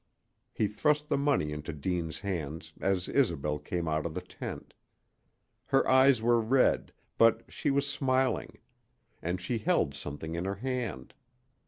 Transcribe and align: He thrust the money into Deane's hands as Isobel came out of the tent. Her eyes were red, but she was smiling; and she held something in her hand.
He 0.51 0.65
thrust 0.65 1.09
the 1.09 1.15
money 1.19 1.51
into 1.51 1.71
Deane's 1.71 2.21
hands 2.21 2.73
as 2.81 3.07
Isobel 3.07 3.59
came 3.59 3.87
out 3.87 4.03
of 4.07 4.15
the 4.15 4.21
tent. 4.21 4.73
Her 5.67 5.87
eyes 5.87 6.23
were 6.23 6.41
red, 6.41 6.91
but 7.19 7.43
she 7.53 7.69
was 7.69 7.87
smiling; 7.87 8.57
and 9.21 9.39
she 9.39 9.59
held 9.59 9.93
something 9.93 10.33
in 10.33 10.45
her 10.45 10.55
hand. 10.55 11.13